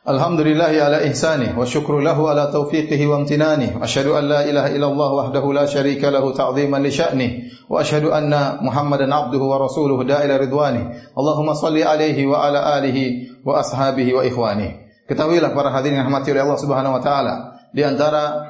Alhamdulillahi 0.06 0.78
ya 0.78 0.86
ala 0.86 1.02
ihsani, 1.02 1.58
wa 1.58 1.66
syukru 1.66 1.98
lahu 1.98 2.30
ala 2.30 2.54
tawfiqihi 2.54 3.10
wa 3.10 3.26
amtinanih 3.26 3.74
wa 3.74 3.90
ashadu 3.90 4.14
an 4.14 4.30
la 4.30 4.46
ilaha 4.46 4.70
illallah 4.70 5.10
wahdahu 5.18 5.50
la 5.50 5.66
syarika 5.66 6.14
lahu 6.14 6.30
ta'dhiman 6.30 6.78
li 6.86 6.94
sya'ni 6.94 7.28
wa 7.66 7.82
asyhadu 7.82 8.14
anna 8.14 8.62
muhammadan 8.62 9.10
abduhu 9.10 9.50
wa 9.50 9.58
rasuluh 9.66 9.98
da'ila 10.06 10.38
ridwani. 10.38 10.94
Allahumma 11.18 11.58
salli 11.58 11.82
alaihi 11.82 12.22
wa 12.30 12.38
ala 12.38 12.78
alihi 12.78 13.42
wa 13.42 13.58
ashabihi 13.58 14.14
wa 14.14 14.22
ikhwanih 14.22 14.86
Ketahuilah 15.10 15.58
para 15.58 15.74
hadirin 15.74 15.98
rahmati 15.98 16.38
oleh 16.38 16.42
Allah 16.46 16.60
subhanahu 16.62 16.94
wa 16.98 17.02
ta'ala 17.02 17.34
Di 17.74 17.82
antara 17.82 18.46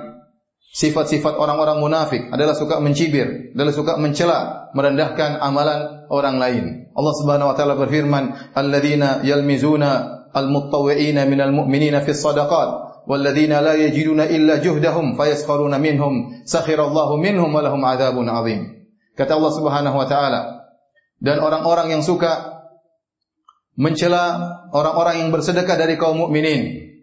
sifat-sifat 0.75 1.39
orang-orang 1.39 1.79
munafik 1.79 2.35
adalah 2.35 2.51
suka 2.51 2.83
mencibir, 2.83 3.55
adalah 3.55 3.71
suka 3.71 3.95
mencela, 3.95 4.67
merendahkan 4.75 5.39
amalan 5.39 6.03
orang 6.11 6.35
lain. 6.35 6.65
Allah 6.91 7.13
Subhanahu 7.15 7.51
wa 7.51 7.55
taala 7.55 7.79
berfirman, 7.79 8.51
"Alladzina 8.51 9.23
yalmizuna 9.23 10.14
المطوعين 10.36 11.30
من 11.30 11.40
المؤمنين 11.40 12.00
في 12.00 12.10
الصدقات 12.10 12.70
والذين 13.06 13.52
لا 13.52 13.74
يجدون 13.74 14.20
إلا 14.20 14.54
جهدهم 14.56 15.16
فيسخرون 15.16 15.80
منهم 15.80 16.12
سخر 16.44 16.78
الله 16.84 17.16
منهم 17.16 17.54
ولهم 17.54 17.84
عذاب 17.84 18.16
عظيم 18.18 18.60
kata 19.18 19.36
Allah 19.36 19.52
Subhanahu 19.52 19.96
wa 20.00 20.06
taala 20.08 20.40
dan 21.20 21.42
orang-orang 21.42 21.92
yang 21.92 22.02
suka 22.06 22.62
mencela 23.76 24.24
orang-orang 24.72 25.24
yang 25.24 25.28
bersedekah 25.34 25.76
dari 25.76 26.00
kaum 26.00 26.16
mukminin 26.16 26.94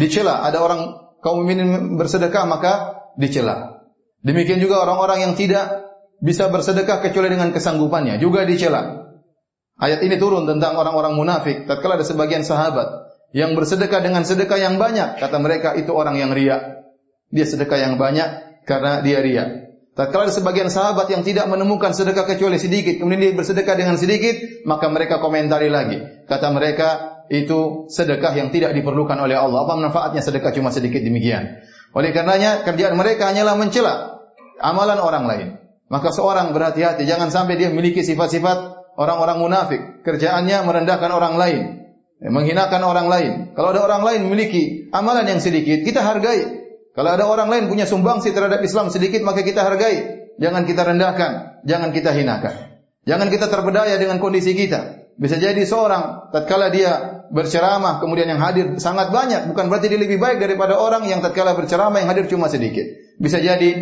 dicela 0.00 0.44
ada 0.44 0.62
orang 0.62 1.12
kaum 1.20 1.44
mukminin 1.44 1.98
bersedekah 2.00 2.44
maka 2.48 2.72
dicela 3.18 3.84
demikian 4.22 4.62
juga 4.62 4.80
orang-orang 4.80 5.28
yang 5.28 5.32
tidak 5.36 5.88
bisa 6.18 6.50
bersedekah 6.50 7.02
kecuali 7.02 7.30
dengan 7.30 7.50
kesanggupannya 7.50 8.18
juga 8.22 8.46
dicela 8.46 9.01
Ayat 9.83 9.99
ini 9.99 10.15
turun 10.15 10.47
tentang 10.47 10.79
orang-orang 10.79 11.11
munafik. 11.11 11.67
Tatkala 11.67 11.99
ada 11.99 12.07
sebagian 12.07 12.47
sahabat 12.47 13.11
yang 13.35 13.51
bersedekah 13.51 13.99
dengan 13.99 14.23
sedekah 14.23 14.55
yang 14.55 14.79
banyak, 14.79 15.19
kata 15.19 15.43
mereka 15.43 15.75
itu 15.75 15.91
orang 15.91 16.15
yang 16.15 16.31
ria. 16.31 16.87
Dia 17.27 17.43
sedekah 17.43 17.83
yang 17.83 17.99
banyak 17.99 18.63
karena 18.63 19.03
dia 19.03 19.19
ria. 19.19 19.45
Tatkala 19.91 20.31
ada 20.31 20.33
sebagian 20.33 20.71
sahabat 20.71 21.11
yang 21.11 21.27
tidak 21.27 21.51
menemukan 21.51 21.91
sedekah 21.91 22.23
kecuali 22.23 22.63
sedikit, 22.63 22.95
kemudian 22.95 23.27
dia 23.27 23.31
bersedekah 23.35 23.75
dengan 23.75 23.99
sedikit, 23.99 24.63
maka 24.63 24.87
mereka 24.87 25.19
komentari 25.19 25.67
lagi. 25.67 25.99
Kata 26.31 26.47
mereka 26.55 27.19
itu 27.27 27.91
sedekah 27.91 28.39
yang 28.39 28.55
tidak 28.55 28.71
diperlukan 28.71 29.19
oleh 29.19 29.35
Allah. 29.35 29.67
Apa 29.67 29.75
manfaatnya 29.75 30.23
sedekah 30.23 30.55
cuma 30.55 30.71
sedikit 30.71 31.03
demikian? 31.03 31.59
Oleh 31.91 32.15
karenanya 32.15 32.63
kerjaan 32.63 32.95
mereka 32.95 33.35
hanyalah 33.35 33.59
mencela 33.59 34.23
amalan 34.63 35.03
orang 35.03 35.25
lain. 35.27 35.47
Maka 35.91 36.15
seorang 36.15 36.55
berhati-hati 36.55 37.03
jangan 37.03 37.27
sampai 37.29 37.59
dia 37.59 37.67
memiliki 37.67 38.01
sifat-sifat 38.01 38.82
orang-orang 38.99 39.37
munafik. 39.41 39.81
Kerjaannya 40.05 40.63
merendahkan 40.65 41.09
orang 41.09 41.35
lain. 41.39 41.61
Eh, 42.23 42.31
menghinakan 42.31 42.81
orang 42.87 43.07
lain. 43.11 43.31
Kalau 43.51 43.75
ada 43.75 43.83
orang 43.83 44.01
lain 44.07 44.19
memiliki 44.29 44.87
amalan 44.95 45.27
yang 45.27 45.43
sedikit, 45.43 45.83
kita 45.83 45.99
hargai. 45.99 46.63
Kalau 46.93 47.09
ada 47.09 47.25
orang 47.25 47.49
lain 47.49 47.63
punya 47.67 47.83
sumbangsi 47.89 48.31
terhadap 48.31 48.61
Islam 48.63 48.93
sedikit, 48.93 49.25
maka 49.25 49.41
kita 49.41 49.65
hargai. 49.65 50.29
Jangan 50.39 50.63
kita 50.63 50.81
rendahkan. 50.87 51.61
Jangan 51.65 51.89
kita 51.91 52.15
hinakan. 52.15 52.79
Jangan 53.03 53.27
kita 53.27 53.51
terbedaya 53.51 53.99
dengan 53.99 54.23
kondisi 54.23 54.55
kita. 54.55 55.11
Bisa 55.19 55.37
jadi 55.37 55.61
seorang, 55.67 56.33
tatkala 56.33 56.73
dia 56.73 57.21
berceramah, 57.29 58.01
kemudian 58.01 58.29
yang 58.29 58.41
hadir 58.41 58.77
sangat 58.79 59.13
banyak. 59.13 59.51
Bukan 59.51 59.69
berarti 59.69 59.91
dia 59.91 59.99
lebih 59.99 60.17
baik 60.17 60.41
daripada 60.41 60.79
orang 60.79 61.05
yang 61.05 61.19
tatkala 61.21 61.53
berceramah, 61.53 62.01
yang 62.01 62.09
hadir 62.09 62.25
cuma 62.31 62.49
sedikit. 62.49 62.85
Bisa 63.21 63.37
jadi, 63.37 63.73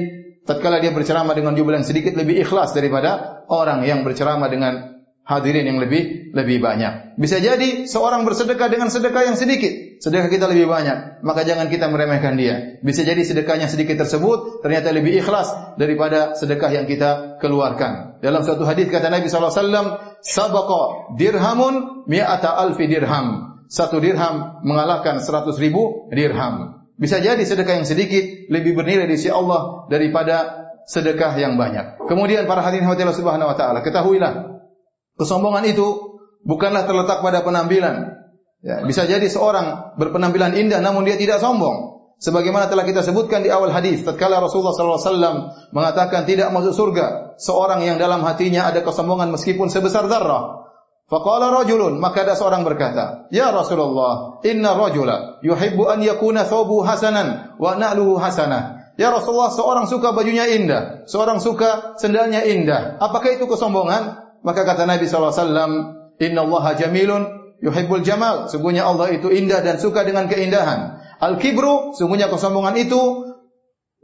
tatkala 0.43 0.81
dia 0.83 0.91
berceramah 0.91 1.37
dengan 1.37 1.55
jumlah 1.55 1.83
yang 1.83 1.87
sedikit, 1.87 2.17
lebih 2.17 2.41
ikhlas 2.41 2.75
daripada 2.75 3.43
orang 3.47 3.85
yang 3.85 4.03
berceramah 4.03 4.49
dengan 4.51 5.00
hadirin 5.25 5.63
yang 5.63 5.79
lebih 5.79 6.33
lebih 6.33 6.63
banyak. 6.63 7.15
Bisa 7.19 7.37
jadi 7.37 7.85
seorang 7.85 8.25
bersedekah 8.25 8.67
dengan 8.71 8.89
sedekah 8.89 9.31
yang 9.31 9.37
sedikit, 9.37 10.01
sedekah 10.01 10.27
kita 10.31 10.45
lebih 10.49 10.65
banyak, 10.65 11.21
maka 11.21 11.45
jangan 11.45 11.69
kita 11.69 11.87
meremehkan 11.91 12.35
dia. 12.35 12.81
Bisa 12.81 13.05
jadi 13.05 13.21
sedekahnya 13.21 13.69
sedikit 13.69 14.01
tersebut 14.01 14.65
ternyata 14.65 14.89
lebih 14.89 15.21
ikhlas 15.21 15.77
daripada 15.77 16.33
sedekah 16.33 16.71
yang 16.73 16.85
kita 16.89 17.37
keluarkan. 17.37 18.21
Dalam 18.23 18.41
suatu 18.41 18.65
hadis 18.65 18.89
kata 18.89 19.13
Nabi 19.13 19.29
sallallahu 19.29 19.53
alaihi 19.53 19.63
wasallam, 19.65 19.87
"Sabaqa 20.25 20.83
dirhamun 21.17 21.73
mi'ata 22.09 22.57
alfi 22.57 22.89
dirham." 22.89 23.51
Satu 23.71 24.03
dirham 24.03 24.59
mengalahkan 24.67 25.23
seratus 25.23 25.55
ribu 25.55 26.11
dirham. 26.11 26.83
Bisa 26.99 27.23
jadi 27.23 27.39
sedekah 27.39 27.79
yang 27.79 27.87
sedikit 27.87 28.51
lebih 28.51 28.75
bernilai 28.75 29.07
di 29.07 29.15
sisi 29.15 29.31
Allah 29.31 29.87
daripada 29.87 30.67
sedekah 30.91 31.33
yang 31.39 31.55
banyak. 31.55 32.03
Kemudian 32.03 32.45
para 32.51 32.61
hadirin 32.61 32.83
Allah 32.83 33.15
Subhanahu 33.15 33.47
wa 33.47 33.55
taala, 33.55 33.79
ketahuilah 33.79 34.51
Kesombongan 35.21 35.69
itu 35.69 36.17
bukanlah 36.41 36.89
terletak 36.89 37.21
pada 37.21 37.45
penampilan. 37.45 38.25
Ya, 38.65 38.81
bisa 38.81 39.05
jadi 39.05 39.25
seorang 39.29 39.97
berpenampilan 40.01 40.57
indah 40.57 40.81
namun 40.81 41.05
dia 41.05 41.13
tidak 41.17 41.37
sombong. 41.37 42.01
Sebagaimana 42.21 42.69
telah 42.69 42.85
kita 42.85 43.01
sebutkan 43.01 43.41
di 43.41 43.49
awal 43.49 43.73
hadis, 43.73 44.05
tatkala 44.05 44.37
Rasulullah 44.37 44.77
sallallahu 44.77 44.97
alaihi 45.01 45.09
wasallam 45.09 45.35
mengatakan 45.73 46.21
tidak 46.29 46.53
masuk 46.53 46.73
surga 46.73 47.37
seorang 47.41 47.81
yang 47.81 47.97
dalam 47.97 48.21
hatinya 48.21 48.69
ada 48.69 48.85
kesombongan 48.85 49.33
meskipun 49.33 49.73
sebesar 49.73 50.05
zarrah. 50.05 50.69
Faqala 51.09 51.49
rajulun, 51.49 51.97
maka 51.97 52.23
ada 52.23 52.37
seorang 52.37 52.61
berkata, 52.61 53.29
"Ya 53.33 53.49
Rasulullah, 53.49 54.39
inna 54.45 54.77
rajula 54.77 55.41
yuhibbu 55.43 55.89
an 55.89 55.99
yakuna 56.05 56.45
thawbu 56.45 56.85
hasanan 56.85 57.57
wa 57.57 57.75
na'luhu 57.75 58.21
hasanah." 58.21 58.95
Ya 58.95 59.09
Rasulullah, 59.09 59.51
seorang 59.51 59.89
suka 59.89 60.13
bajunya 60.13 60.45
indah, 60.45 61.09
seorang 61.09 61.41
suka 61.41 61.97
sendalnya 61.97 62.45
indah. 62.45 63.01
Apakah 63.01 63.33
itu 63.33 63.49
kesombongan? 63.49 64.30
Maka 64.41 64.65
kata 64.65 64.89
Nabi 64.89 65.05
SAW, 65.05 65.31
Inna 66.21 66.41
Allah 66.45 66.65
jamilun 66.77 67.23
yuhibbul 67.61 68.01
jamal. 68.01 68.49
Sungguhnya 68.49 68.89
Allah 68.89 69.13
itu 69.13 69.29
indah 69.29 69.61
dan 69.61 69.77
suka 69.77 70.01
dengan 70.01 70.25
keindahan. 70.27 71.01
Al-kibru, 71.21 71.93
sungguhnya 71.93 72.33
kesombongan 72.33 72.75
itu, 72.81 73.01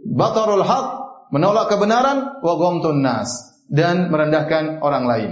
batarul 0.06 0.62
haq, 0.62 0.88
menolak 1.34 1.74
kebenaran, 1.74 2.42
wa 2.46 2.54
gomtun 2.56 3.02
nas. 3.02 3.58
Dan 3.68 4.14
merendahkan 4.14 4.80
orang 4.80 5.06
lain. 5.10 5.32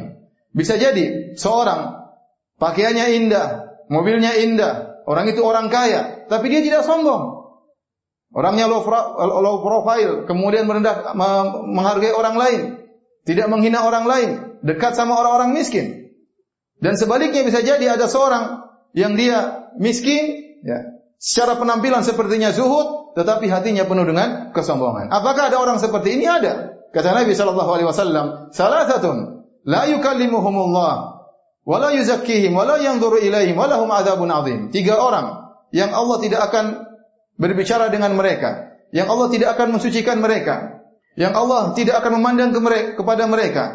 Bisa 0.52 0.76
jadi, 0.76 1.38
seorang, 1.40 2.12
pakaiannya 2.60 3.06
indah, 3.24 3.48
mobilnya 3.88 4.36
indah, 4.36 5.06
orang 5.08 5.32
itu 5.32 5.40
orang 5.40 5.72
kaya, 5.72 6.28
tapi 6.28 6.52
dia 6.52 6.60
tidak 6.60 6.84
sombong. 6.84 7.48
Orangnya 8.36 8.68
low, 8.68 8.84
profile, 9.64 10.28
kemudian 10.28 10.68
merendah, 10.68 11.16
menghargai 11.64 12.12
orang 12.12 12.36
lain, 12.36 12.62
tidak 13.26 13.50
menghina 13.50 13.82
orang 13.82 14.06
lain, 14.06 14.30
dekat 14.62 14.94
sama 14.94 15.18
orang-orang 15.18 15.58
miskin. 15.58 16.14
Dan 16.78 16.94
sebaliknya 16.94 17.42
bisa 17.42 17.66
jadi 17.66 17.98
ada 17.98 18.06
seorang 18.06 18.70
yang 18.94 19.18
dia 19.18 19.68
miskin, 19.82 20.56
ya, 20.62 20.96
secara 21.18 21.58
penampilan 21.58 22.06
sepertinya 22.06 22.54
zuhud, 22.54 23.18
tetapi 23.18 23.50
hatinya 23.50 23.90
penuh 23.90 24.06
dengan 24.06 24.54
kesombongan. 24.54 25.10
Apakah 25.10 25.50
ada 25.50 25.58
orang 25.58 25.82
seperti 25.82 26.22
ini? 26.22 26.30
Ada. 26.30 26.78
Kata 26.94 27.12
Nabi 27.12 27.34
sallallahu 27.34 27.72
alaihi 27.76 27.88
wasallam, 27.90 28.26
"Salasatun 28.54 29.48
la 29.66 29.90
yukallimuhumullah 29.90 30.96
wa 31.66 31.78
la 31.82 31.90
yuzakkihim 31.98 32.54
wa 32.54 32.64
la 32.64 32.78
yanzuru 32.80 33.20
ilaihim 33.20 33.58
wa 33.58 33.68
lahum 33.68 33.90
adzabun 33.92 34.30
adzim." 34.32 34.60
Tiga 34.72 35.02
orang 35.02 35.50
yang 35.74 35.92
Allah 35.92 36.18
tidak 36.24 36.46
akan 36.52 36.88
berbicara 37.36 37.92
dengan 37.92 38.16
mereka, 38.16 38.80
yang 38.96 39.12
Allah 39.12 39.28
tidak 39.28 39.60
akan 39.60 39.76
mensucikan 39.76 40.24
mereka, 40.24 40.85
yang 41.16 41.32
Allah 41.36 41.72
tidak 41.76 42.04
akan 42.04 42.20
memandang 42.20 42.52
ke 42.52 42.60
mereka, 42.60 42.90
kepada 43.00 43.24
mereka, 43.28 43.66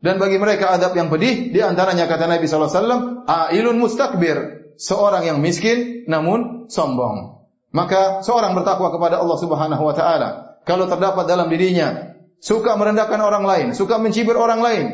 dan 0.00 0.16
bagi 0.18 0.40
mereka 0.40 0.74
adab 0.74 0.96
yang 0.96 1.12
pedih 1.12 1.54
di 1.54 1.60
antaranya 1.60 2.08
kata 2.10 2.24
Nabi 2.26 2.48
sallallahu 2.48 2.70
alaihi 2.72 2.80
wasallam 2.82 3.02
ailun 3.28 3.76
mustakbir 3.78 4.36
seorang 4.80 5.28
yang 5.28 5.38
miskin 5.38 6.08
namun 6.08 6.66
sombong. 6.72 7.46
Maka 7.70 8.24
seorang 8.26 8.56
bertakwa 8.58 8.90
kepada 8.90 9.22
Allah 9.22 9.38
Subhanahu 9.38 9.82
wa 9.86 9.94
taala. 9.94 10.58
Kalau 10.66 10.90
terdapat 10.90 11.28
dalam 11.28 11.46
dirinya 11.52 12.16
suka 12.40 12.74
merendahkan 12.74 13.20
orang 13.20 13.44
lain 13.44 13.66
suka 13.76 14.00
mencibir 14.00 14.34
orang 14.34 14.60
lain 14.64 14.86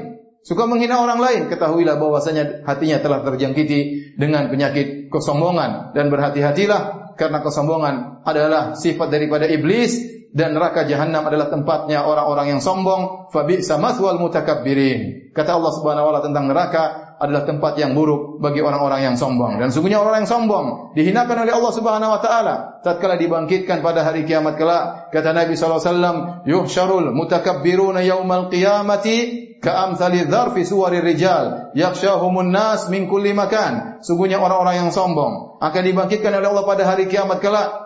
suka 0.42 0.66
menghina 0.66 0.98
orang 1.02 1.18
lain 1.18 1.42
ketahuilah 1.50 1.98
bahwasanya 1.98 2.66
hatinya 2.66 2.98
telah 3.02 3.22
terjangkiti 3.26 4.14
dengan 4.18 4.50
penyakit 4.50 5.10
kesombongan. 5.10 5.94
Dan 5.94 6.10
berhati-hatilah 6.10 7.05
karena 7.16 7.40
kesombongan 7.42 8.22
adalah 8.22 8.76
sifat 8.76 9.08
daripada 9.08 9.48
iblis 9.48 10.16
dan 10.36 10.52
neraka 10.52 10.84
jahanam 10.84 11.24
adalah 11.24 11.48
tempatnya 11.48 12.04
orang-orang 12.04 12.56
yang 12.56 12.60
sombong. 12.60 13.32
Fa 13.32 13.48
bi'sa 13.48 13.80
maswal 13.80 14.20
mutakabbirin 14.20 15.32
kata 15.36 15.52
Allah 15.52 15.72
Subhanahu 15.76 16.04
wa 16.08 16.10
taala 16.16 16.24
tentang 16.24 16.44
neraka 16.48 16.82
adalah 17.16 17.48
tempat 17.48 17.80
yang 17.80 17.96
buruk 17.96 18.38
bagi 18.44 18.60
orang-orang 18.60 19.12
yang 19.12 19.16
sombong. 19.16 19.56
Dan 19.56 19.72
sungguhnya 19.72 20.04
orang 20.04 20.24
yang 20.24 20.28
sombong 20.28 20.92
dihinakan 20.92 21.48
oleh 21.48 21.52
Allah 21.56 21.72
Subhanahu 21.72 22.12
wa 22.12 22.20
taala 22.20 22.54
tatkala 22.84 23.16
dibangkitkan 23.16 23.80
pada 23.80 24.04
hari 24.04 24.28
kiamat 24.28 24.60
kelak. 24.60 25.08
Kata 25.12 25.32
Nabi 25.32 25.56
sallallahu 25.56 25.80
alaihi 25.80 25.92
wasallam 25.92 26.16
yuhsyarul 26.44 27.08
mutakabbiruna 27.16 28.04
yaumal 28.04 28.52
qiyamati 28.52 29.46
ka'amsali 29.64 30.28
dzarfi 30.28 30.62
suwarir 30.68 31.00
rijal 31.00 31.72
yakhshahumun 31.72 32.52
nas 32.52 32.92
min 32.92 33.08
kulli 33.08 33.32
makan. 33.32 34.04
Sungguhnya 34.04 34.36
orang-orang 34.36 34.86
yang 34.86 34.90
sombong 34.92 35.56
akan 35.64 35.82
dibangkitkan 35.82 36.36
oleh 36.36 36.52
Allah 36.52 36.64
pada 36.68 36.84
hari 36.84 37.08
kiamat 37.08 37.40
kelak 37.40 37.85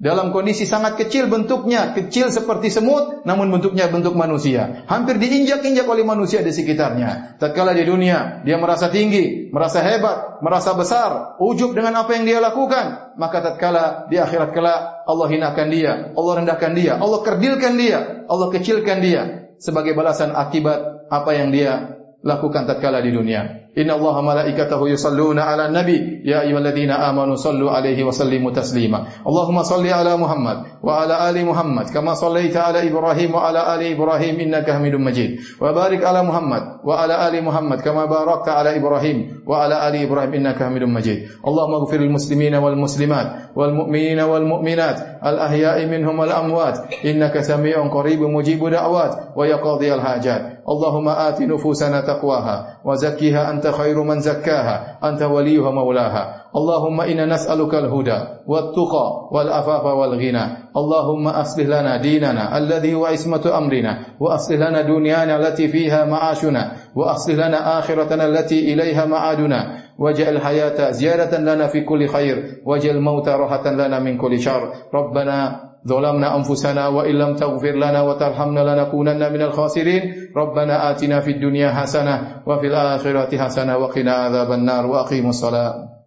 dalam 0.00 0.32
kondisi 0.32 0.64
sangat 0.64 0.96
kecil 0.96 1.28
bentuknya, 1.28 1.92
kecil 1.92 2.32
seperti 2.32 2.72
semut, 2.72 3.20
namun 3.28 3.52
bentuknya 3.52 3.84
bentuk 3.92 4.16
manusia. 4.16 4.88
Hampir 4.88 5.20
diinjak-injak 5.20 5.84
oleh 5.84 6.08
manusia 6.08 6.40
di 6.40 6.48
sekitarnya. 6.56 7.36
Tatkala 7.36 7.76
di 7.76 7.84
dunia, 7.84 8.40
dia 8.40 8.56
merasa 8.56 8.88
tinggi, 8.88 9.52
merasa 9.52 9.84
hebat, 9.84 10.40
merasa 10.40 10.72
besar, 10.72 11.36
ujub 11.36 11.76
dengan 11.76 12.00
apa 12.00 12.16
yang 12.16 12.24
dia 12.24 12.40
lakukan. 12.40 13.12
Maka 13.20 13.44
tatkala 13.44 14.08
di 14.08 14.16
akhirat 14.16 14.56
kelak, 14.56 15.04
Allah 15.04 15.28
hinakan 15.28 15.68
dia, 15.68 15.92
Allah 16.16 16.32
rendahkan 16.32 16.72
dia, 16.72 16.96
Allah 16.96 17.20
kerdilkan 17.20 17.76
dia, 17.76 18.24
Allah 18.24 18.48
kecilkan 18.48 19.04
dia. 19.04 19.22
Sebagai 19.60 19.92
balasan 19.92 20.32
akibat 20.32 21.12
apa 21.12 21.30
yang 21.36 21.52
dia 21.52 21.99
lakukan 22.22 22.68
tatkala 22.68 23.00
di 23.00 23.10
dunia. 23.12 23.60
Inna 23.70 23.94
Allah 23.94 24.16
malaikatahu 24.18 24.90
yusalluna 24.90 25.46
ala 25.46 25.70
nabi. 25.70 26.26
Ya 26.26 26.42
ayuhalladina 26.42 27.06
amanu 27.06 27.38
sallu 27.38 27.70
alaihi 27.70 28.02
wa 28.02 28.10
sallimu 28.10 28.50
taslima. 28.50 29.06
Allahumma 29.22 29.62
salli 29.62 29.94
ala 29.94 30.18
Muhammad 30.18 30.82
Wa 30.82 31.04
ala 31.06 31.22
ali 31.28 31.44
Muhammad 31.46 31.92
Kama 31.92 32.16
sallaita 32.18 32.66
ala 32.66 32.82
Ibrahim 32.82 33.30
wa 33.30 33.46
ala 33.48 33.70
ali 33.72 33.94
Ibrahim 33.94 34.42
Innaka 34.42 34.74
hamidun 34.74 35.06
majid. 35.06 35.38
Wa 35.62 35.70
barik 35.70 36.02
ala 36.02 36.26
Muhammad 36.26 36.82
Wa 36.82 37.04
ala 37.04 37.22
ali 37.24 37.40
Muhammad 37.40 37.80
Kama 37.84 38.10
barakta 38.10 38.58
ala 38.58 38.74
Ibrahim 38.74 39.46
Wa 39.46 39.64
ala 39.64 39.86
ali 39.86 40.02
Ibrahim 40.02 40.34
Innaka 40.42 40.66
hamidun 40.66 40.90
majid. 40.90 41.30
Allahumma 41.46 41.84
gufir 41.86 42.02
muslimina 42.10 42.58
wal 42.58 42.76
muslimat 42.76 43.54
Wal 43.54 43.70
mu'minina 43.70 44.26
wal 44.26 44.44
mu'minat 44.44 45.22
Al 45.22 45.36
ahya'i 45.46 45.86
minhum 45.86 46.18
wal 46.18 46.32
amwat. 46.32 46.90
Innaka 47.06 47.46
sami'un 47.46 47.86
qaribu 47.86 48.26
mujibu 48.28 48.66
da'wat 48.66 49.36
Wa 49.38 49.44
yaqadhi 49.46 49.88
al 49.94 50.02
hajat 50.02 50.59
Ati 50.70 51.46
nufusana 51.46 52.02
taqwaha 52.02 52.80
Wa 52.84 52.96
zakkiha 52.96 53.50
أنت 53.50 53.66
خير 53.66 54.02
من 54.02 54.20
زكاها 54.20 54.98
أنت 55.04 55.22
وليها 55.22 55.70
مولاها. 55.70 56.34
اللهم 56.56 57.00
إنا 57.00 57.26
نسألك 57.26 57.74
الهدى 57.74 58.18
والتقى 58.46 59.28
والأفاف 59.32 59.84
والغنى. 59.84 60.44
اللهم 60.76 61.28
أصلح 61.28 61.66
لنا 61.66 61.96
ديننا 61.96 62.58
الذي 62.58 62.94
هو 62.94 63.06
عصمة 63.06 63.58
أمرنا 63.58 63.98
وأصلح 64.20 64.56
لنا 64.56 64.82
دنيانا 64.82 65.36
التي 65.36 65.68
فيها 65.68 66.04
معاشنا 66.04 66.72
وأصلح 66.96 67.34
لنا 67.34 67.78
آخرتنا 67.78 68.24
التي 68.26 68.74
إليها 68.74 69.04
معادنا. 69.04 69.78
واجعل 69.98 70.36
الحياة 70.36 70.90
زيادة 70.90 71.38
لنا 71.38 71.66
في 71.66 71.80
كل 71.80 72.08
خير 72.08 72.62
واجعل 72.66 72.96
الموت 72.96 73.28
راحة 73.28 73.70
لنا 73.70 73.98
من 73.98 74.16
كل 74.18 74.40
شر. 74.40 74.72
ربنا 74.94 75.69
ظلمنا 75.88 76.36
أنفسنا 76.36 76.88
وإن 76.88 77.14
لم 77.14 77.34
تغفر 77.36 77.72
لنا 77.72 78.00
وترحمنا 78.02 78.60
لنكونن 78.60 79.32
من 79.32 79.42
الخاسرين. 79.42 80.02
ربنا 80.36 80.90
آتنا 80.90 81.20
في 81.20 81.30
الدنيا 81.30 81.70
حسنة 81.70 82.42
وفي 82.46 82.66
الآخرة 82.66 83.38
حسنة 83.38 83.76
وقنا 83.76 84.12
عذاب 84.12 84.52
النار 84.52 84.86
وأقيموا 84.86 85.30
الصلاة. 85.30 85.99